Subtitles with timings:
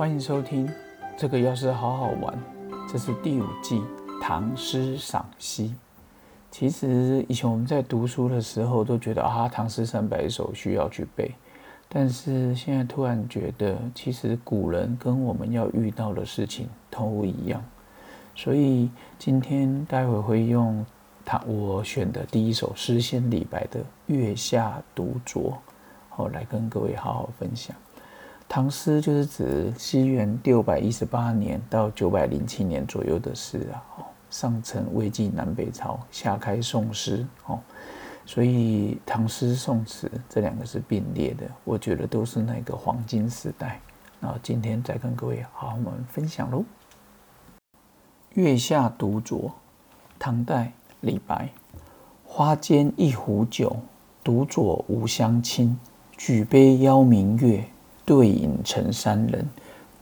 [0.00, 0.66] 欢迎收听。
[1.14, 2.42] 这个要是好好玩，
[2.90, 3.82] 这是第五季
[4.18, 5.74] 唐诗赏析。
[6.50, 11.30] 其实以前我们在读书的时候都觉得啊，唐诗三百首需要去背，
[11.86, 17.62] 但是现在突然觉得，其实古人跟我们要遇到的事情都一样。
[18.34, 20.82] 所以今天待会会用
[21.26, 25.50] 他我选的第一首诗仙李白的《月下独酌》，
[26.08, 27.76] 好来跟各位好好分享。
[28.52, 33.78] 唐诗就是指西元六百一十八年到九百零七年左右的事啊。
[34.28, 37.24] 上承魏晋南北朝，下开宋诗。
[37.46, 37.60] 哦，
[38.26, 43.80] 所以唐诗宋词这两个是并列的，我觉得都是那个黄金时代。
[44.18, 46.58] 那今天再跟各位好好们分享喽。
[48.34, 49.46] 《月下独酌》，
[50.18, 50.72] 唐代
[51.02, 51.50] 李白。
[52.24, 53.76] 花间一壶酒，
[54.24, 55.78] 独酌无相亲。
[56.16, 57.64] 举杯邀明月。
[58.10, 59.48] 对影成三人，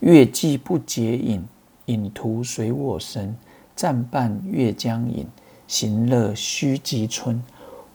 [0.00, 1.44] 月既不解饮，
[1.84, 3.36] 影徒随我身。
[3.76, 5.26] 暂伴月将影，
[5.66, 7.44] 行乐须及春。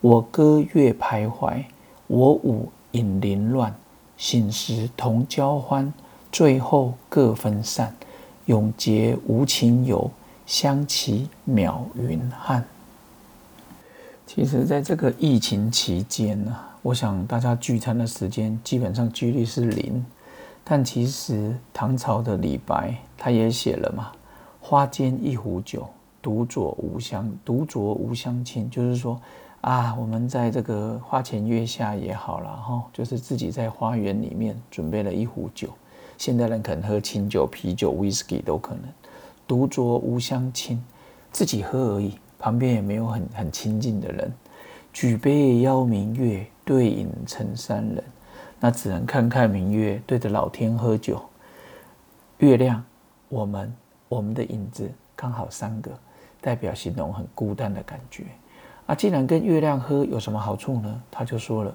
[0.00, 1.62] 我歌月徘徊，
[2.08, 3.72] 我舞影零乱。
[4.16, 5.94] 醒时同交欢，
[6.32, 7.94] 醉后各分散。
[8.46, 10.10] 永结无情游，
[10.44, 12.64] 相期邈云汉。
[14.26, 16.56] 其实，在这个疫情期间呢。
[16.82, 20.02] 我想大家聚餐的时间基本上几率是零，
[20.64, 24.12] 但其实唐朝的李白他也写了嘛
[24.62, 25.86] ，“花间一壶酒，
[26.22, 29.20] 独酌无相独酌无相亲”，就是说
[29.60, 35.68] 啊，我们在这个花前月下也好了哈，就是自己在花园里面准备了一壶酒，
[36.16, 38.84] 现代人可能喝清酒、啤酒、whisky 都可能，
[39.46, 40.82] 独酌无相亲，
[41.30, 44.32] 自己喝而已，旁边也没有很很亲近的人。
[44.92, 48.02] 举杯邀明月，对影成三人。
[48.58, 51.22] 那只能看看明月，对着老天喝酒。
[52.38, 52.84] 月亮，
[53.28, 53.72] 我们，
[54.08, 55.90] 我们的影子刚好三个，
[56.40, 58.24] 代表形容很孤单的感觉。
[58.86, 61.02] 啊，既然跟月亮喝有什么好处呢？
[61.10, 61.74] 他就说了：“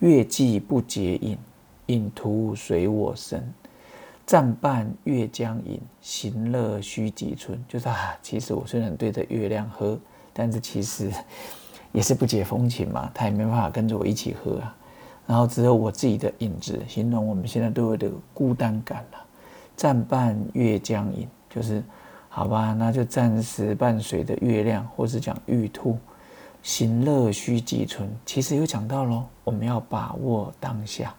[0.00, 1.38] 月既不解饮，
[1.86, 3.46] 影徒随我身。
[4.26, 9.96] 暂伴月将影，行乐须及春。”就是啊，其实我虽然对着月亮喝，
[10.32, 11.12] 但是其实。
[11.94, 14.76] 也是不解风情嘛，他也没办法跟着我一起喝啊。
[15.26, 19.18] 然后只有我自己的影子，形容我们现在都有的孤单感了。
[19.76, 21.82] 暂伴月将影，就是
[22.28, 25.96] 好吧，那就暂时伴随着月亮，或是讲玉兔。
[26.62, 31.14] 行乐须及春，其实有讲到喽，我们要把握当下。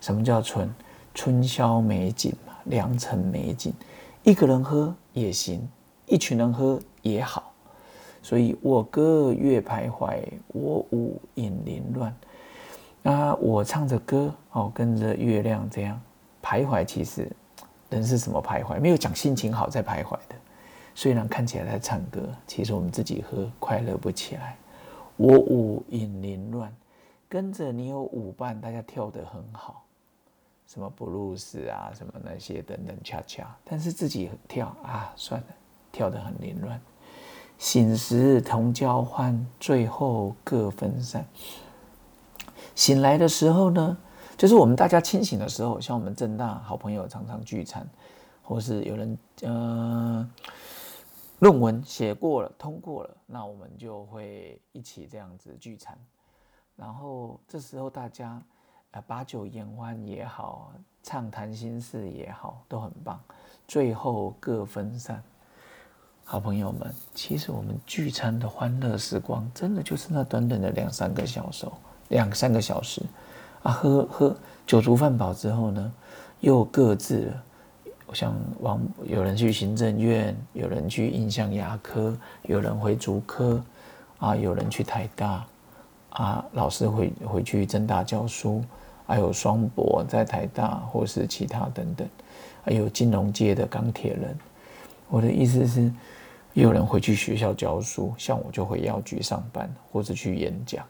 [0.00, 0.72] 什么叫春？
[1.14, 3.72] 春宵美景嘛，良辰美景。
[4.22, 5.68] 一个人喝也行，
[6.06, 7.51] 一群人喝也好。
[8.22, 12.14] 所以我歌月徘徊，我舞影零乱。
[13.02, 16.00] 那我唱着歌哦，跟着月亮这样
[16.40, 16.84] 徘徊。
[16.84, 17.28] 其实
[17.90, 18.80] 人是什么徘徊？
[18.80, 20.36] 没有讲心情好在徘徊的。
[20.94, 24.56] 虽然看起来在唱歌，其实我们自己喝快乐不起来。
[25.16, 26.72] 我舞影零乱，
[27.28, 29.84] 跟着你有舞伴，大家跳得很好，
[30.66, 33.52] 什么布鲁斯啊，什么那些等等恰恰。
[33.64, 35.46] 但是自己跳啊，算了，
[35.90, 36.80] 跳得很凌乱。
[37.62, 41.24] 醒时同交欢，醉后各分散。
[42.74, 43.96] 醒来的时候呢，
[44.36, 47.88] 就是我们大家清醒的时候，像我们正大好朋友常常聚餐，
[48.42, 50.28] 或是有人呃
[51.38, 55.96] 论文写过了通过了，那我们就会一起这样子聚餐。
[56.74, 58.42] 然后这时候大家
[58.90, 60.72] 呃把酒言欢也好，
[61.04, 63.20] 畅谈心事也好，都很棒。
[63.68, 65.22] 最后各分散。
[66.24, 71.66] 好朋友们，其实我们聚餐的欢乐时光，真的就是那短短的两三个小时，
[72.08, 73.02] 两三个小时
[73.62, 73.70] 啊！
[73.70, 74.34] 喝喝
[74.66, 75.92] 酒足饭饱之后呢，
[76.40, 77.42] 又各自了。
[78.14, 83.62] 像往有人去行政院，有人去印象牙科，有人回竹科，
[84.18, 85.44] 啊，有人去台大，
[86.10, 88.62] 啊，老师回回去正大教书，
[89.06, 92.08] 还有双博在台大或是其他等等，
[92.64, 94.36] 还有金融界的钢铁人。
[95.12, 95.92] 我的意思是。
[96.54, 100.84] 有人回去学校教书，像我就回药局上班或者去演讲。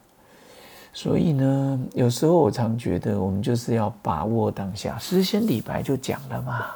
[0.93, 4.99] 所以呢，有时候我常觉得，我们就是要把握当下。
[4.99, 6.67] 诗仙李白就讲了嘛，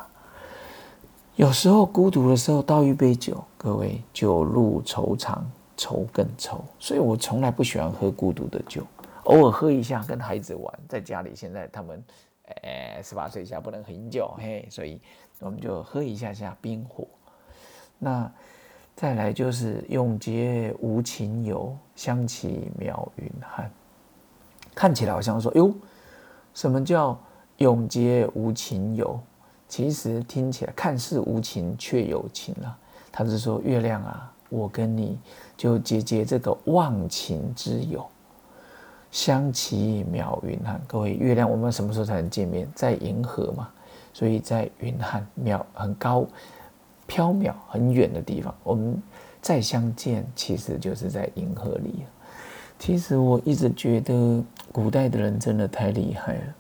[1.35, 5.45] 有时候孤独的时候倒一杯酒，各位酒入愁肠，
[5.77, 6.65] 愁更愁。
[6.79, 8.85] 所以我从来不喜欢喝孤独的酒，
[9.25, 12.01] 偶尔喝一下跟孩子玩，在家里现在他们，
[12.63, 15.01] 诶十八岁以下不能喝酒，嘿，所以
[15.41, 17.05] 我们就喝一下下冰火。
[17.99, 18.31] 那。
[18.97, 23.71] 再来就是永结无情游，相期邈云汉。
[24.75, 25.71] 看起来好像说，哟，
[26.55, 27.21] 什么叫
[27.59, 29.21] 永结无情游？
[29.69, 32.75] 其实听起来看似无情，却有情啊。
[33.13, 35.19] 他是说月亮啊，我跟你
[35.59, 38.03] 就结结这个忘情之友，
[39.11, 40.81] 相期邈云汉。
[40.87, 42.67] 各位，月亮我们什么时候才能见面？
[42.75, 43.69] 在银河嘛，
[44.15, 46.27] 所以在云汉渺很高、
[47.09, 49.01] 缥缈很远的地方，我们
[49.41, 52.05] 再相见，其实就是在银河里。
[52.79, 56.55] 其实我一直觉得古代的人真的太厉害了。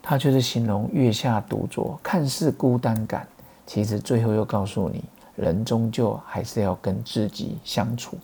[0.00, 3.26] 他就是形容月下独酌，看似孤单感，
[3.66, 5.04] 其实最后又告诉你，
[5.36, 8.18] 人终究还是要跟自己相处。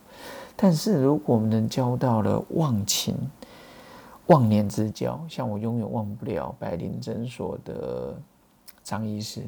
[0.55, 3.15] 但是如果我们能交到了忘情、
[4.27, 8.13] 忘年之交，像我永远忘不了百灵诊所的
[8.83, 9.41] 张医师、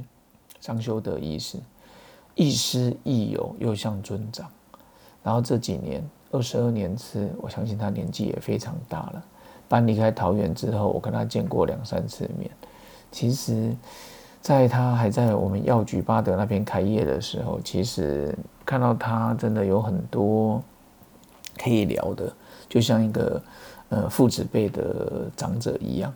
[0.62, 1.58] 张修德医师，
[2.36, 4.50] 亦师亦友，又像尊长。
[5.24, 9.24] 然后这几年二十二年次，我相信他年纪也非常大了。
[9.68, 12.50] 搬离开桃园之后，我跟他见过两三次面。
[13.12, 13.76] 其实，
[14.42, 20.62] 在他还在我们药局巴德那边开业的时候，其实看到他真的有很多
[21.58, 22.34] 可以聊的，
[22.68, 23.42] 就像一个
[23.90, 26.14] 呃父子辈的长者一样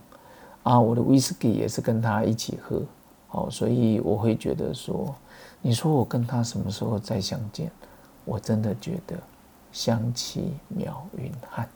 [0.64, 0.80] 啊。
[0.80, 2.82] 我的威士忌也是跟他一起喝，
[3.36, 5.14] 哦，所以我会觉得说，
[5.62, 7.70] 你说我跟他什么时候再相见？
[8.24, 9.16] 我真的觉得
[9.72, 11.68] 相期邈云汉。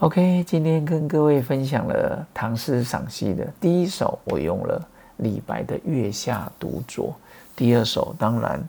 [0.00, 7.06] OK，今天跟各位分享了唐诗赏析的第一首，我用了李白的《月下独酌》。
[7.56, 8.62] 第二首，当然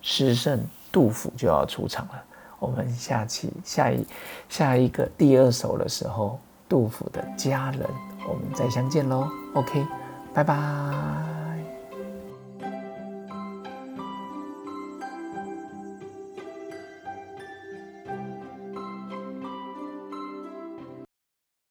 [0.00, 0.58] 诗圣
[0.90, 2.24] 杜甫就要出场了。
[2.58, 4.06] 我们下期下一
[4.48, 6.38] 下一个第二首的时候，
[6.68, 7.80] 杜甫的《佳人》，
[8.26, 9.28] 我们再相见喽。
[9.54, 9.84] OK，
[10.32, 11.31] 拜拜。